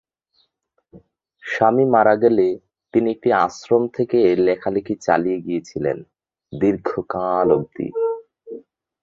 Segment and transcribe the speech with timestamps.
[1.43, 2.47] স্বামী মারা গেলে
[2.93, 5.97] তিনি একটি আশ্রমে থেকে লেখালিখি চালিয়ে গিয়েছিলেন
[6.53, 7.87] দীর্ঘকাল অবধি।